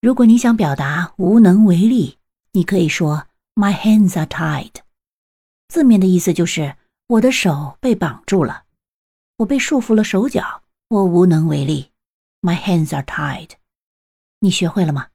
[0.00, 2.18] 如果你想表达无能为力
[2.52, 4.74] 你可以说 my hands are tied
[5.66, 6.76] 字面的意思就是
[7.08, 8.62] 我的手被绑住了
[9.38, 11.90] 我被束缚了手脚我无能为力
[12.42, 13.50] my hands are tied
[14.38, 15.08] 你学会了吗？